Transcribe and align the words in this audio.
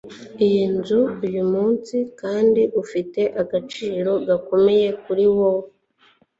iyinzu 0.45 0.99
uyumunsi 1.25 1.95
kandi 2.21 2.61
ifite 2.81 3.21
agaciro 3.41 4.11
gakomeye 4.27 4.87
kuri 5.03 5.25
wowe 5.35 5.67